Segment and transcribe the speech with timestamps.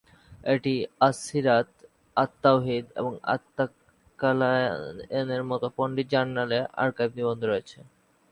[0.45, 1.69] এটিতে "আস-সীরাত",
[2.17, 7.77] "আত-তাওহীদ" এবং "আত-তাকালায়েনের" মতো পণ্ডিত জার্নালের আর্কাইভ নিবন্ধ রয়েছে।